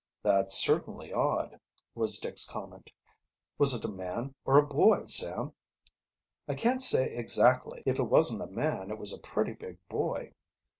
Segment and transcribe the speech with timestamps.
[0.23, 1.59] "That's certainly odd,"
[1.93, 2.91] was Dick's comment
[3.59, 5.53] "Was it a man or a boy, Sam?"
[6.47, 7.83] "I can't say exactly.
[7.85, 10.33] If it wasn't a man it was a pretty big boy."